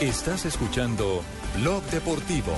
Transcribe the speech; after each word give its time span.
Estás 0.00 0.44
escuchando 0.44 1.22
Blog 1.60 1.82
Deportivo. 1.84 2.52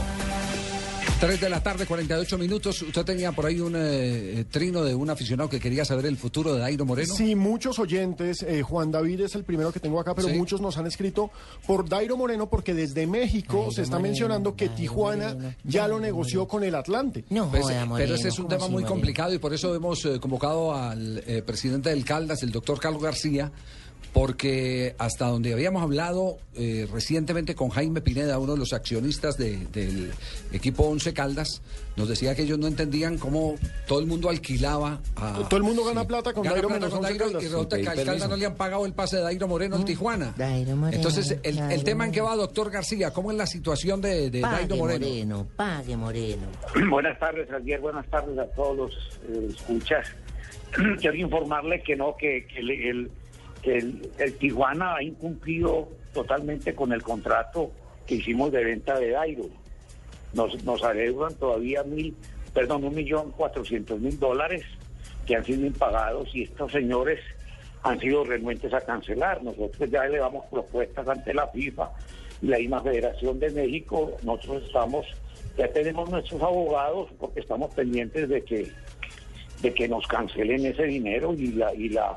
3 1.20 1.40
de 1.40 1.48
la 1.48 1.60
tarde, 1.60 1.84
48 1.84 2.38
minutos. 2.38 2.80
Usted 2.82 3.04
tenía 3.04 3.32
por 3.32 3.44
ahí 3.46 3.58
un 3.58 3.74
eh, 3.76 4.44
trino 4.50 4.84
de 4.84 4.94
un 4.94 5.10
aficionado 5.10 5.48
que 5.50 5.58
quería 5.58 5.84
saber 5.84 6.06
el 6.06 6.16
futuro 6.16 6.54
de 6.54 6.60
Dairo 6.60 6.84
Moreno. 6.84 7.12
Sí, 7.12 7.34
muchos 7.34 7.80
oyentes. 7.80 8.42
eh, 8.44 8.62
Juan 8.62 8.92
David 8.92 9.22
es 9.22 9.34
el 9.34 9.42
primero 9.42 9.72
que 9.72 9.80
tengo 9.80 9.98
acá, 9.98 10.14
pero 10.14 10.28
Sí. 10.28 10.34
muchos 10.34 10.60
nos 10.60 10.78
han 10.78 10.86
escrito 10.86 11.30
por 11.66 11.88
Dairo 11.88 12.16
Moreno 12.16 12.48
porque 12.48 12.72
desde 12.72 13.06
México 13.08 13.56
Dairo 13.56 13.72
se 13.72 13.82
está 13.82 13.96
Moreno, 13.96 14.08
mencionando 14.10 14.54
que 14.54 14.66
Dairo 14.66 14.76
Tijuana 14.80 15.34
Moreno, 15.34 15.54
ya 15.64 15.88
lo 15.88 15.98
negoció 15.98 16.46
con 16.46 16.62
el 16.62 16.74
Atlante. 16.76 17.24
No 17.30 17.50
Pues, 17.50 17.64
joda, 17.64 17.86
pero 17.96 18.14
ese 18.14 18.28
es 18.28 18.38
un 18.38 18.44
¿cómo 18.46 18.48
tema 18.56 18.64
muy 18.66 18.72
Moreno? 18.82 18.88
complicado 18.90 19.34
y 19.34 19.38
por 19.38 19.52
eso 19.52 19.74
hemos 19.74 20.04
eh, 20.04 20.20
convocado 20.20 20.72
al 20.74 21.18
eh, 21.26 21.42
presidente 21.44 21.90
del 21.90 22.04
Caldas, 22.04 22.44
el 22.44 22.52
doctor 22.52 22.78
Carlos 22.78 23.02
García, 23.02 23.50
porque 24.18 24.96
hasta 24.98 25.26
donde 25.28 25.52
habíamos 25.52 25.80
hablado 25.80 26.38
eh, 26.56 26.88
recientemente 26.92 27.54
con 27.54 27.68
Jaime 27.68 28.00
Pineda, 28.00 28.36
uno 28.40 28.54
de 28.54 28.58
los 28.58 28.72
accionistas 28.72 29.38
de- 29.38 29.58
del 29.66 30.10
equipo 30.50 30.88
Once 30.88 31.14
Caldas, 31.14 31.62
nos 31.94 32.08
decía 32.08 32.34
que 32.34 32.42
ellos 32.42 32.58
no 32.58 32.66
entendían 32.66 33.16
cómo 33.16 33.54
todo 33.86 34.00
el 34.00 34.06
mundo 34.06 34.28
alquilaba 34.28 35.00
a... 35.14 35.46
Todo 35.48 35.58
el 35.58 35.62
mundo 35.62 35.84
gana 35.84 36.04
plata 36.04 36.32
con 36.32 36.42
Gana 36.42 36.54
Dairo 36.54 36.66
plata 36.68 36.80
menos 36.80 36.90
con 36.96 36.98
Once 37.04 37.10
Dairo 37.16 37.24
Caldas. 37.26 37.42
y 37.42 37.46
resulta 37.46 37.76
que 37.80 37.88
al 37.88 38.04
Caldas 38.04 38.28
no 38.28 38.36
le 38.36 38.46
han 38.46 38.56
pagado 38.56 38.86
el 38.86 38.92
pase 38.92 39.18
de 39.18 39.22
Dairo 39.22 39.46
Moreno 39.46 39.76
en 39.76 39.84
Tijuana. 39.84 40.34
Dairo 40.36 40.74
Moreno, 40.74 40.96
Entonces, 40.96 41.38
el, 41.44 41.84
tema 41.84 42.04
en 42.06 42.10
qué 42.10 42.20
va, 42.20 42.34
doctor 42.34 42.72
García, 42.72 43.12
¿cómo 43.12 43.30
es 43.30 43.36
la 43.36 43.46
situación 43.46 44.00
de, 44.00 44.30
de 44.30 44.40
Pague 44.40 44.56
Dairo 44.66 44.76
Moreno? 44.78 45.06
Moreno, 45.06 45.46
pague 45.54 45.96
Moreno. 45.96 46.42
Buenas 46.90 47.16
tardes, 47.20 47.48
Javier. 47.48 47.78
Buenas 47.80 48.06
tardes 48.08 48.36
a 48.36 48.46
todos 48.46 48.76
los 48.76 48.92
eh, 49.28 49.46
escuchas. 49.54 50.08
Quiero 51.00 51.14
informarle 51.16 51.84
que 51.84 51.94
no, 51.94 52.16
que, 52.18 52.44
que 52.52 52.58
el, 52.58 52.70
el- 52.72 53.10
que 53.62 53.78
el- 53.78 54.34
Tijuana 54.38 54.96
ha 54.96 55.02
incumplido 55.02 55.88
totalmente 56.12 56.74
con 56.74 56.92
el 56.92 57.02
contrato 57.02 57.70
que 58.06 58.16
hicimos 58.16 58.52
de 58.52 58.64
venta 58.64 58.98
de 58.98 59.10
Dairo. 59.10 59.44
Nos, 60.32 60.62
nos 60.64 60.82
adeudan 60.82 61.34
todavía 61.34 61.82
mil, 61.84 62.14
perdón, 62.54 62.84
un 62.84 62.94
millón 62.94 63.30
cuatrocientos 63.32 63.98
mil 64.00 64.18
dólares 64.18 64.62
que 65.26 65.36
han 65.36 65.44
sido 65.44 65.66
impagados 65.66 66.34
y 66.34 66.42
estos 66.44 66.72
señores 66.72 67.20
han 67.82 67.98
sido 68.00 68.24
renuentes 68.24 68.72
a 68.74 68.80
cancelar. 68.80 69.42
Nosotros 69.42 69.90
ya 69.90 70.04
elevamos 70.06 70.44
propuestas 70.46 71.06
ante 71.08 71.32
la 71.34 71.46
FIFA 71.48 71.90
y 72.42 72.46
la 72.48 72.58
misma 72.58 72.82
Federación 72.82 73.38
de 73.38 73.50
México. 73.50 74.12
Nosotros 74.22 74.64
estamos, 74.66 75.06
ya 75.56 75.68
tenemos 75.72 76.10
nuestros 76.10 76.40
abogados 76.42 77.08
porque 77.18 77.40
estamos 77.40 77.72
pendientes 77.74 78.28
de 78.28 78.42
que 78.44 78.68
de 79.62 79.74
que 79.74 79.88
nos 79.88 80.06
cancelen 80.06 80.64
ese 80.66 80.84
dinero 80.84 81.34
y 81.34 81.48
la 81.48 81.74
y 81.74 81.88
la 81.88 82.16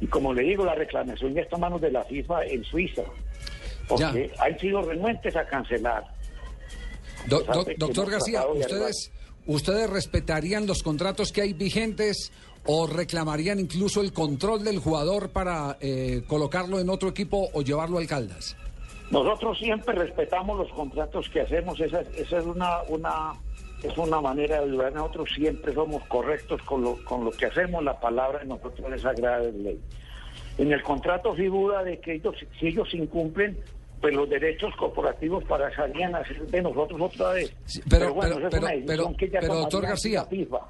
y 0.00 0.06
como 0.06 0.32
le 0.34 0.42
digo 0.42 0.64
la 0.64 0.74
reclamación 0.74 1.34
ya 1.34 1.42
está 1.42 1.56
en 1.56 1.60
manos 1.62 1.80
de 1.80 1.90
la 1.90 2.04
FIFA 2.04 2.44
en 2.46 2.64
Suiza 2.64 3.02
porque 3.88 4.30
han 4.38 4.58
sido 4.58 4.82
renuentes 4.82 5.34
a 5.36 5.46
cancelar. 5.46 6.04
Do- 7.28 7.40
do- 7.42 7.64
que 7.64 7.74
doctor 7.76 8.10
García, 8.10 8.46
¿ustedes, 8.46 9.12
¿ustedes 9.46 9.88
respetarían 9.90 10.66
los 10.66 10.82
contratos 10.82 11.30
que 11.32 11.42
hay 11.42 11.52
vigentes 11.52 12.32
o 12.64 12.86
reclamarían 12.88 13.60
incluso 13.60 14.00
el 14.00 14.12
control 14.12 14.64
del 14.64 14.80
jugador 14.80 15.30
para 15.30 15.76
eh, 15.80 16.22
colocarlo 16.26 16.80
en 16.80 16.90
otro 16.90 17.08
equipo 17.08 17.48
o 17.52 17.62
llevarlo 17.62 17.98
al 17.98 18.06
Caldas? 18.08 18.56
Nosotros 19.10 19.56
siempre 19.58 19.94
respetamos 19.94 20.58
los 20.58 20.68
contratos 20.72 21.28
que 21.30 21.42
hacemos, 21.42 21.78
esa, 21.80 22.00
esa 22.16 22.38
es 22.38 22.44
una, 22.44 22.82
una 22.88 23.34
es 23.86 23.98
una 23.98 24.20
manera 24.20 24.60
de 24.60 24.64
ayudar. 24.64 24.92
Nosotros 24.92 25.28
siempre 25.34 25.72
somos 25.74 26.02
correctos 26.04 26.60
con 26.62 26.82
lo, 26.82 27.02
con 27.04 27.24
lo 27.24 27.30
que 27.30 27.46
hacemos, 27.46 27.82
la 27.84 27.98
palabra 27.98 28.40
de 28.40 28.46
nosotros 28.46 28.92
es 28.92 29.02
sagrada 29.02 29.40
de 29.40 29.52
ley. 29.52 29.80
En 30.58 30.72
el 30.72 30.82
contrato 30.82 31.34
figura 31.34 31.82
de 31.84 32.00
que 32.00 32.14
ellos, 32.14 32.34
si 32.58 32.68
ellos 32.68 32.92
incumplen, 32.94 33.56
pues 34.00 34.14
los 34.14 34.28
derechos 34.28 34.74
corporativos 34.78 35.42
pasarían 35.44 36.14
a 36.14 36.24
ser 36.26 36.46
de 36.46 36.62
nosotros 36.62 37.00
otra 37.00 37.32
vez. 37.32 37.52
Sí, 37.64 37.80
pero, 37.88 38.12
bueno, 38.14 38.36
pero, 38.36 38.48
esa 38.48 38.48
es 38.48 38.50
pero, 38.50 38.62
una 38.66 38.70
decisión 38.74 38.86
pero, 38.86 39.16
que 39.16 39.30
ya 39.30 39.40
pero, 39.40 39.54
doctor 39.54 39.82
García, 39.86 40.26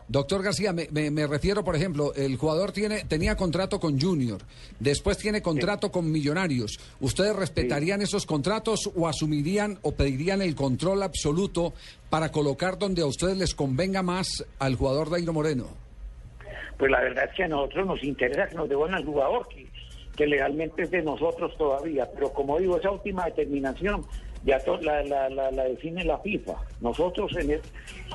doctor 0.09 0.43
García, 0.43 0.73
me, 0.73 0.89
me- 0.93 1.11
me 1.11 1.27
refiero, 1.27 1.65
por 1.65 1.75
ejemplo, 1.77 2.15
el 2.15 2.37
jugador 2.37 2.73
tiene 2.73 3.05
tenía 3.05 3.37
contrato 3.37 3.81
con 3.81 4.01
Junior, 4.01 4.41
después 4.79 5.19
tiene 5.19 5.43
contrato 5.43 5.91
con 5.91 6.11
Millonarios. 6.11 6.79
¿Ustedes 7.01 7.35
respetarían 7.37 8.01
esos 8.01 8.27
contratos 8.27 8.91
o 8.95 9.09
asumirían 9.09 9.79
o 9.83 9.93
pedirían 9.93 10.41
el 10.41 10.55
control 10.55 11.03
absoluto 11.03 11.75
para 12.09 12.31
colocar 12.31 12.79
donde 12.79 13.03
a 13.03 13.07
ustedes 13.07 13.37
les 13.37 13.55
convenga 13.55 14.03
más 14.03 14.45
al 14.59 14.77
jugador 14.77 15.11
Dairo 15.11 15.33
Moreno? 15.33 15.67
Pues 16.79 16.91
la 16.91 17.01
verdad 17.01 17.25
es 17.31 17.35
que 17.37 17.45
a 17.45 17.49
nosotros 17.49 17.87
nos 17.87 18.05
interesa 18.05 18.47
que 18.49 18.55
nos 18.55 18.69
devuelvan 18.69 18.99
al 18.99 19.05
jugador, 19.07 19.49
que, 19.49 19.67
que 20.17 20.27
legalmente 20.27 20.83
es 20.83 20.91
de 20.91 21.03
nosotros 21.03 21.57
todavía. 21.57 22.09
Pero 22.15 22.33
como 22.33 22.59
digo, 22.59 22.79
esa 22.79 22.91
última 22.91 23.25
determinación 23.27 24.05
ya 24.45 24.61
la, 24.83 25.03
la, 25.03 25.29
la, 25.29 25.51
la 25.51 25.65
define 25.65 26.05
la 26.05 26.19
FIFA. 26.19 26.55
Nosotros, 26.81 27.33
en 27.37 27.51
el- 27.53 27.61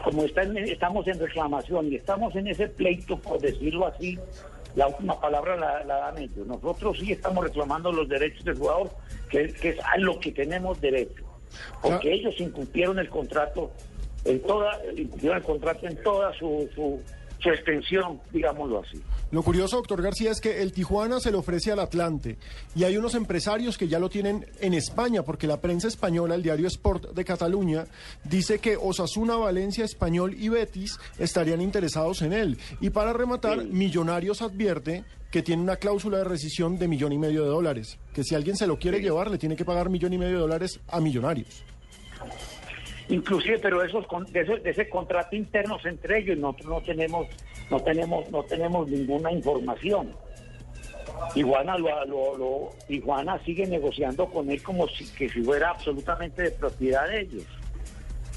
como 0.03 0.23
está 0.23 0.43
en- 0.43 0.57
estamos 0.57 1.07
en 1.07 1.19
reclamación 1.19 1.91
y 1.91 1.95
estamos 1.95 2.35
en 2.35 2.47
ese 2.47 2.67
pleito, 2.67 3.17
por 3.19 3.39
decirlo 3.39 3.87
así, 3.87 4.17
la 4.75 4.87
última 4.87 5.19
palabra 5.19 5.57
la, 5.57 5.83
la 5.83 5.95
dan 5.97 6.17
ellos. 6.17 6.47
Nosotros 6.47 6.97
sí 6.99 7.11
estamos 7.11 7.43
reclamando 7.43 7.91
los 7.91 8.07
derechos 8.07 8.45
del 8.45 8.57
jugador, 8.57 8.89
que, 9.29 9.51
que 9.53 9.69
es 9.69 9.79
a 9.83 9.97
lo 9.97 10.19
que 10.19 10.31
tenemos 10.31 10.79
derecho. 10.79 11.23
Porque 11.81 11.99
Claro. 12.09 12.15
ellos 12.15 12.39
incumplieron 12.39 12.97
el 12.99 13.09
contrato 13.09 13.71
en 14.23 14.41
toda, 14.43 14.79
incumplieron 14.95 15.37
el 15.39 15.43
contrato 15.43 15.85
en 15.87 16.01
toda 16.01 16.31
su, 16.39 16.69
su, 16.73 17.01
su 17.39 17.49
extensión, 17.49 18.21
digámoslo 18.31 18.79
así. 18.79 19.01
Lo 19.31 19.43
curioso, 19.43 19.77
doctor 19.77 20.01
García, 20.01 20.31
es 20.31 20.41
que 20.41 20.61
el 20.61 20.73
Tijuana 20.73 21.19
se 21.21 21.31
le 21.31 21.37
ofrece 21.37 21.71
al 21.71 21.79
Atlante 21.79 22.37
y 22.75 22.83
hay 22.83 22.97
unos 22.97 23.15
empresarios 23.15 23.77
que 23.77 23.87
ya 23.87 23.97
lo 23.97 24.09
tienen 24.09 24.45
en 24.59 24.73
España, 24.73 25.23
porque 25.23 25.47
la 25.47 25.61
prensa 25.61 25.87
española, 25.87 26.35
el 26.35 26.43
diario 26.43 26.67
Sport 26.67 27.13
de 27.13 27.23
Cataluña, 27.23 27.85
dice 28.25 28.59
que 28.59 28.75
Osasuna, 28.75 29.37
Valencia, 29.37 29.85
Español 29.85 30.35
y 30.37 30.49
Betis 30.49 30.97
estarían 31.17 31.61
interesados 31.61 32.21
en 32.21 32.33
él. 32.33 32.57
Y 32.81 32.89
para 32.89 33.13
rematar, 33.13 33.61
Sí. 33.61 33.67
Millonarios 33.67 34.41
advierte 34.41 35.03
que 35.31 35.41
tiene 35.41 35.61
una 35.61 35.77
cláusula 35.77 36.17
de 36.19 36.23
rescisión 36.25 36.77
de 36.77 36.87
millón 36.87 37.13
y 37.13 37.17
medio 37.17 37.43
de 37.43 37.49
dólares, 37.49 37.97
que 38.13 38.23
si 38.23 38.35
alguien 38.35 38.57
se 38.57 38.67
lo 38.67 38.77
quiere 38.77 38.99
llevar, 38.99 39.31
le 39.31 39.37
tiene 39.37 39.55
que 39.55 39.63
pagar 39.65 39.89
millón 39.89 40.13
y 40.13 40.17
medio 40.17 40.33
de 40.35 40.41
dólares 40.41 40.79
a 40.89 40.99
Millonarios. 40.99 41.63
Inclusive, 43.11 43.59
pero 43.59 43.83
esos 43.83 44.05
de 44.31 44.41
ese, 44.41 44.57
de 44.57 44.69
ese 44.71 44.89
contrato 44.89 45.35
internos 45.35 45.85
entre 45.85 46.19
ellos 46.19 46.37
nosotros 46.37 46.69
no 46.69 46.81
tenemos, 46.81 47.27
no 47.69 47.79
tenemos, 47.81 48.29
no 48.31 48.43
tenemos 48.43 48.87
ninguna 48.87 49.31
información. 49.31 50.11
Tijuana 51.33 51.77
lo, 51.77 52.05
lo- 52.05 52.37
lo- 52.37 52.69
Tijuana 52.87 53.37
sigue 53.43 53.67
negociando 53.67 54.25
con 54.27 54.49
él 54.49 54.61
como 54.63 54.87
si 54.87 55.05
que 55.13 55.29
si 55.29 55.41
fuera 55.43 55.69
absolutamente 55.71 56.41
de 56.43 56.51
propiedad 56.51 57.07
de 57.09 57.21
ellos. 57.21 57.43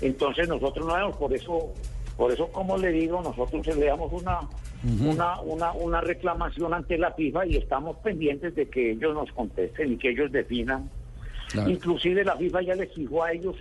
Entonces 0.00 0.48
nosotros 0.48 0.86
no 0.86 0.94
vemos, 0.94 1.16
por 1.16 1.32
eso, 1.32 1.72
por 2.16 2.32
eso 2.32 2.48
como 2.48 2.76
le 2.76 2.90
digo, 2.90 3.22
nosotros 3.22 3.66
le 3.76 3.86
damos 3.86 4.12
una, 4.12 4.40
una, 5.06 5.40
una, 5.40 5.72
una 5.72 6.00
reclamación 6.00 6.74
ante 6.74 6.98
la 6.98 7.12
FIFA 7.12 7.46
y 7.46 7.56
estamos 7.56 7.96
pendientes 7.98 8.54
de 8.54 8.68
que 8.68 8.90
ellos 8.92 9.14
nos 9.14 9.30
contesten 9.32 9.92
y 9.92 9.96
que 9.96 10.10
ellos 10.10 10.32
definan 10.32 10.90
Claro. 11.50 11.70
Inclusive 11.70 12.24
la 12.24 12.36
FIFA 12.36 12.62
ya 12.62 12.74
les 12.74 12.92
fijó 12.92 13.22
a 13.22 13.30
ellos, 13.32 13.54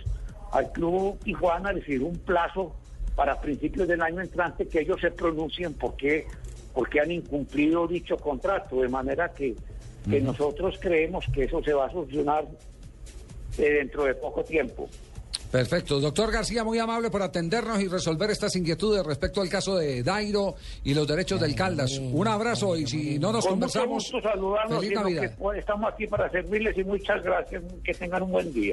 al 0.54 0.70
club 0.70 1.18
Tijuana, 1.18 1.72
les 1.72 1.84
fijó 1.84 2.06
un 2.06 2.18
plazo 2.18 2.74
para 3.16 3.40
principios 3.40 3.88
del 3.88 4.00
año 4.00 4.20
entrante 4.20 4.66
que 4.68 4.80
ellos 4.80 5.00
se 5.00 5.10
pronuncien 5.10 5.74
porque, 5.74 6.26
porque 6.72 7.00
han 7.00 7.10
incumplido 7.10 7.86
dicho 7.88 8.16
contrato, 8.16 8.80
de 8.80 8.88
manera 8.88 9.30
que, 9.32 9.54
que 10.08 10.20
nosotros 10.20 10.78
creemos 10.80 11.24
que 11.32 11.44
eso 11.44 11.62
se 11.62 11.72
va 11.72 11.86
a 11.86 11.90
solucionar 11.90 12.44
eh, 13.58 13.62
dentro 13.62 14.04
de 14.04 14.14
poco 14.14 14.44
tiempo. 14.44 14.88
Perfecto. 15.50 16.00
Doctor 16.00 16.32
García, 16.32 16.64
muy 16.64 16.80
amable 16.80 17.10
por 17.10 17.22
atendernos 17.22 17.80
y 17.80 17.86
resolver 17.86 18.28
estas 18.30 18.56
inquietudes 18.56 19.06
respecto 19.06 19.40
al 19.40 19.48
caso 19.48 19.76
de 19.76 20.02
Dairo 20.02 20.56
y 20.82 20.94
los 20.94 21.06
derechos 21.06 21.40
del 21.40 21.54
Caldas. 21.54 21.96
Un 21.98 22.26
abrazo 22.26 22.76
y 22.76 22.86
si 22.88 23.20
no 23.20 23.30
nos 23.30 23.46
Con 23.46 23.60
mucho 23.60 23.78
conversamos, 23.78 24.10
gusto 24.12 24.20
saludarnos 24.20 24.80
feliz 24.80 24.98
Navidad. 24.98 25.36
que 25.36 25.58
estamos 25.60 25.92
aquí 25.92 26.08
para 26.08 26.28
servirles 26.28 26.76
y 26.76 26.82
muchas 26.82 27.22
gracias, 27.22 27.62
que 27.84 27.94
tengan 27.94 28.24
un 28.24 28.32
buen 28.32 28.52
día. 28.52 28.72